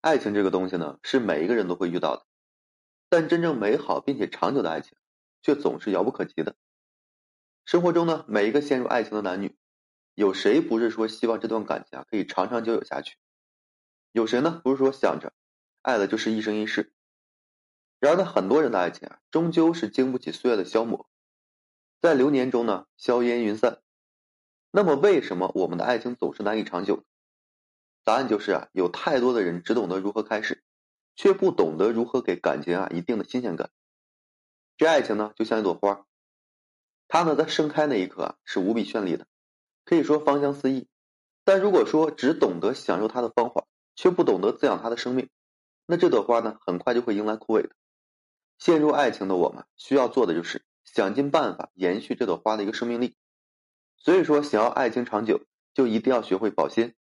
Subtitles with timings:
[0.00, 2.26] 爱情这个东西呢，是每一个人都会遇到的，
[3.08, 4.96] 但真正美好并且长久的爱情，
[5.42, 6.54] 却总是遥不可及的。
[7.64, 9.56] 生活中呢，每一个陷入爱情的男女，
[10.14, 13.16] 有谁不是说希望这段感情啊可以长长久久下去？
[14.12, 15.32] 有谁呢不是说想着
[15.82, 16.92] 爱了就是一生一世？
[17.98, 21.10] 然而呢，很多人的爱情啊，终究是经不起岁月的消磨，
[22.00, 23.82] 在流年中呢，硝烟云散。
[24.70, 27.04] 那么，为什么我们的爱情总是难以长久？
[28.08, 30.64] 答案就是啊，有太多的人只懂得如何开始，
[31.14, 33.68] 却不懂得如何给感情啊一定的新鲜感。
[34.78, 36.06] 这爱情呢，就像一朵花，
[37.06, 39.26] 它呢在盛开那一刻啊是无比绚丽的，
[39.84, 40.88] 可以说芳香四溢。
[41.44, 45.28] 但如果说只懂得享受它的芳华，却不懂得滋养它的生命，
[45.84, 47.72] 那这朵花呢，很快就会迎来枯萎的。
[48.58, 53.16] 陷入爱情的我们，需要做的就是想尽办法延续这朵花的一个生命力。
[53.98, 55.42] 所以说，想要爱情长久，
[55.74, 56.94] 就一定要学会保鲜。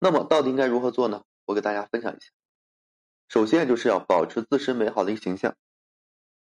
[0.00, 1.24] 那么，到底应该如何做呢？
[1.44, 2.30] 我给大家分享一下。
[3.28, 5.56] 首先，就是要保持自身美好的一个形象。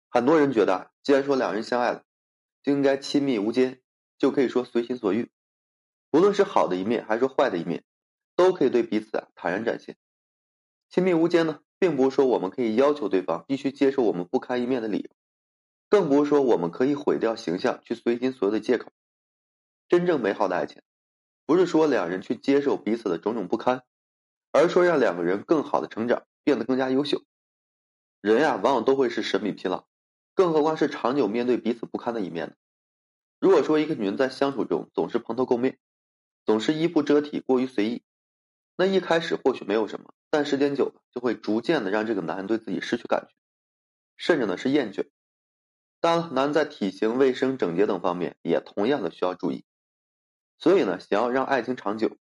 [0.10, 2.04] 很多人觉得，既然说两人相爱了，
[2.64, 3.82] 就应该亲密无间，
[4.18, 5.30] 就可以说随心所欲，
[6.12, 7.84] 无论是好的一面还是坏的一面，
[8.36, 9.98] 都可以对彼此啊坦然展现。
[10.90, 11.62] 亲密无间呢？
[11.80, 15.10] 并不是说我们可以要求对方必须接受我们不堪一面的理由，
[15.90, 18.92] 更不是说我们可以毁掉形象去随心所欲的借口。
[19.88, 20.82] 真正美好的爱情，
[21.48, 23.84] 不是说两人去接受彼此的种种不堪，
[24.52, 27.24] 而是说让两个人更好的成长，变得更加优秀。
[28.20, 29.88] 人呀，往往都会是审美疲劳，
[30.36, 32.54] 更何况是长久面对彼此不堪的一面呢？
[33.40, 35.80] 如果说一个女人在相处中总是蓬头垢面，
[36.46, 38.04] 总是衣不遮体，过于随意，
[38.76, 40.14] 那一开始或许没有什么。
[40.30, 43.34] 但时间久了，就会逐渐的让这个男人对自己失去感觉，
[44.18, 45.08] 甚至呢是厌倦。
[46.02, 49.64] 当然，男人在体型、卫生、整洁等方面也同样的需要注意。
[50.58, 52.18] 所以呢，想要让爱情长久，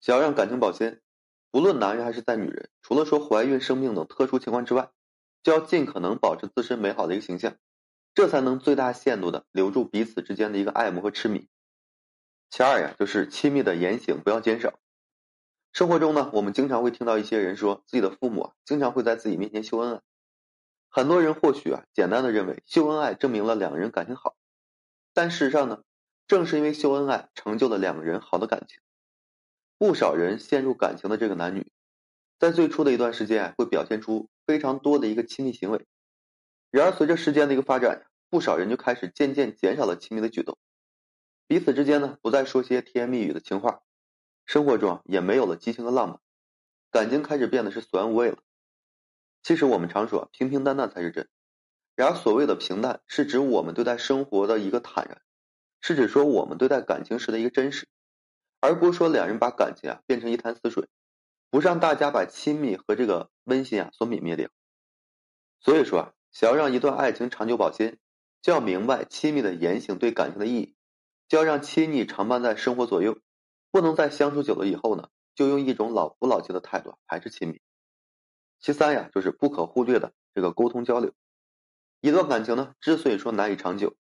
[0.00, 1.00] 想要让感情保鲜，
[1.50, 4.90] 不论男人还是在女人，除了说怀孕、生病等特殊情况之外，
[5.42, 7.56] 就要尽可能保持自身美好的一个形象，
[8.14, 11.48] 这才能最大限度的留住彼此之间的一个爱慕和痴迷。
[12.50, 14.78] 其二呀，就是亲密的言行不要减少。
[15.72, 20.02] 生活中呢，我们经常会听到一些人说，自己的父母啊，经常会在自己面前秀恩爱。
[20.88, 24.36] 很多人或许啊，简单的认为秀恩爱证明了两个人感情好，
[25.12, 25.82] 但事实上呢，
[26.26, 28.78] 正是因为秀恩爱成就了两个人好的感情。
[29.76, 31.70] 不少人陷入感情的这个男女，
[32.38, 35.84] 在最初的一段时间会表现出非常多的一个亲密行为，
[36.70, 40.56] 然而随着时间的一个发展，不少人就开始渐渐减少了亲密的举动，
[41.46, 43.80] 彼此之间呢，不再说些甜言蜜语的情话。
[44.46, 46.20] 生活中也没有了激情和浪漫，
[46.90, 48.38] 感情开始变得是索然无味了。
[49.42, 51.28] 其实我们常说平平淡淡才是真，
[51.96, 55.20] 然而所谓的平淡是指我们对待生活的一个坦然，
[55.86, 57.86] 是指说我们对待感情时的一个真实，
[58.58, 60.88] 而不是说两人把感情啊变成一潭死水，
[61.50, 64.48] 不让大家把亲密和这个温馨啊所泯灭掉。
[65.60, 67.98] 所以说啊，想要让一段爱情长久保鲜，
[68.40, 70.74] 就要明白亲密的言行对感情的意义，
[71.28, 73.18] 就要让亲昵常伴在生活左右。
[73.70, 77.60] 不能在相处久了以后呢，就用一种老夫老妻的态度排斥亲密。
[78.58, 81.12] 其三呀，就是不可忽略的这个沟通交流。
[82.00, 83.94] 一段感情呢，之所以说难以长久，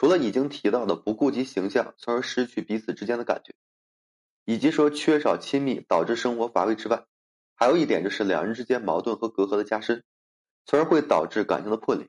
[0.00, 3.52] 除了已经提到的不顾及形象，从而失去彼此之间的感觉，
[4.46, 7.04] 以及说缺少亲密导致生活乏味之外，
[7.54, 10.02] 还有一点就是两人之间矛盾和隔阂的加深，
[10.64, 12.08] 从而会导致感情的破裂。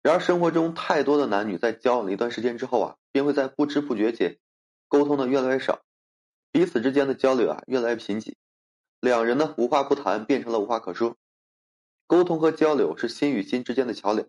[0.00, 4.38] 然而生活中太多的男女在交往了一段时间之后啊，便会在不知不觉间
[4.86, 5.82] 沟通的越来越少。
[6.52, 8.34] 彼此之间的交流啊，越来越贫瘠，
[9.00, 11.16] 两人呢无话不谈，变成了无话可说。
[12.06, 14.28] 沟通和交流是心与心之间的桥梁，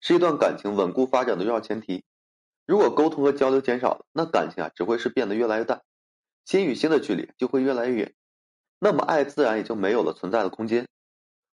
[0.00, 2.04] 是一段感情稳固发展的重要前提。
[2.66, 5.82] 如果沟通和交流减少了，那感情啊只会是变得越来越淡，
[6.44, 8.14] 心与心的距离就会越来越远，
[8.78, 10.86] 那么爱自然也就没有了存在的空间。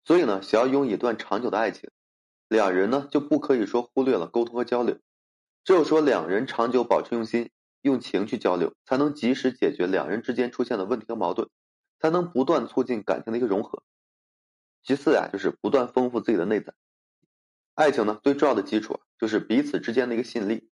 [0.05, 1.91] 所以呢，想要拥有一段长久的爱情，
[2.49, 4.99] 两人呢就不可以说忽略了沟通和交流，
[5.65, 7.51] 只有说两人长久保持用心。
[7.83, 11.49] 用情去交流，才能及时解决两人之间出现的问题和矛盾，
[12.01, 13.85] 才能不断促进感情的一个融合。
[14.82, 16.75] 其次啊，就是不断丰富自己的内在。
[17.76, 20.70] 爱情呢，最重要的基础啊，就是彼此之间的一个吸引力。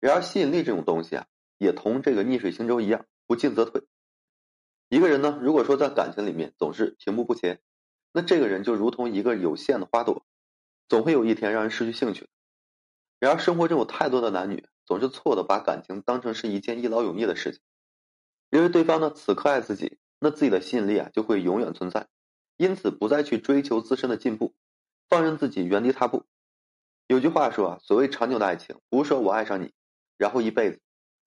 [0.00, 1.26] 然而，吸引力这种东西啊，
[1.58, 3.82] 也同这个逆水行舟一样，不进则退。
[4.88, 7.60] 一个人呢，如果说在感情里面总是停步不前，
[8.12, 10.24] 那这个人就如同一个有限的花朵，
[10.88, 12.28] 总会有一天让人失去兴趣。
[13.18, 14.64] 然而，生活中有太多的男女。
[14.86, 17.60] 总是错的，把感情当成是一件一劳永逸的事情。
[18.50, 22.06] 因为对方呢此刻爱自己，那自己的吸引力啊就会永远存在，
[22.56, 24.54] 因此不再去追求自身的进步，
[25.08, 26.22] 放任自己原地踏步。
[27.08, 29.72] 有句话说啊，所谓长久的爱情，不是说我爱上你，
[30.18, 30.80] 然后一辈子，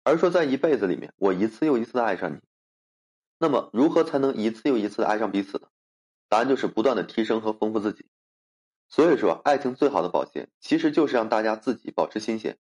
[0.03, 2.39] 而是说在一辈子里面，我一次又一次的爱上你。
[3.37, 5.67] 那么，如何才能一次又一次的爱上彼此呢？
[6.27, 8.05] 答案就是不断的提升和丰富自己。
[8.89, 12.57] 所以说，爱情最好的保鲜，其实就是让大家自己保持新鲜。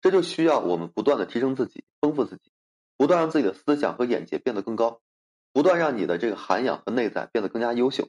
[0.00, 2.50] 这就需要我们不断的提升自己，丰富自己，
[2.96, 5.02] 不断让自己的思想和眼界变得更高，
[5.52, 8.08] 不断让你的这个涵养和内在变得更加优秀。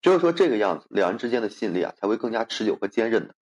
[0.00, 3.36] 只有说这个样子，两人之间的吸引力啊才会更加持久和坚韧的。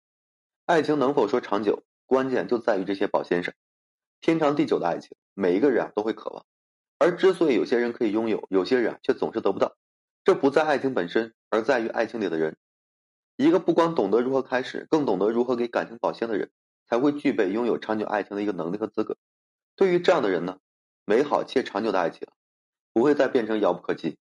[0.70, 3.52] 爱情能否说长久，关键就在于这些保鲜上。
[4.20, 6.46] 天长地久的爱情，每一个人啊都会渴望。
[6.96, 9.74] 而之所以有些人可以拥有，有些人啊却总是得不到，
[10.22, 12.56] 这不在爱情本身，而在于爱情里的人。
[13.36, 16.52] 一个不光懂得如何开始，更懂得如何给感情保鲜的人，
[16.86, 19.16] 才会具备拥有长久爱情的一个能力和资格。
[19.74, 20.60] 对于这样的人呢，
[21.04, 22.28] 美好且长久的爱情
[22.92, 24.18] 不会再变成遥不可及。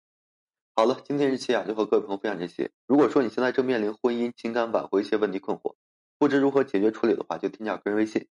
[0.75, 2.71] 好了，今天这期啊就和各位朋友分享这些。
[2.85, 5.75] 如果说你现在正面临婚姻、情感挽回一些问题困惑，
[6.19, 8.27] 不知如何解决处理的话，就添加个人微信，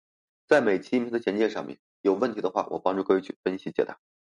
[0.47, 1.79] 在每期音频的简介上面。
[2.01, 3.99] 有问题的话，我帮助各位去分析解答。